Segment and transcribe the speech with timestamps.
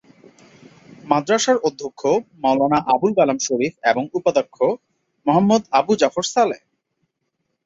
[1.07, 2.01] মাদ্রাসার অধ্যক্ষ
[2.43, 4.57] মাওলানা আবুল কালাম শরীফ এবং উপাধ্যক্ষ
[5.25, 6.61] মোহাম্মদ আবু জাফর সালেহ।